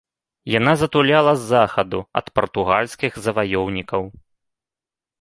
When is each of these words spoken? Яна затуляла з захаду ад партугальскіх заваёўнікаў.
Яна 0.59 0.71
затуляла 0.83 1.35
з 1.41 1.45
захаду 1.51 2.01
ад 2.23 2.33
партугальскіх 2.39 3.23
заваёўнікаў. 3.29 4.01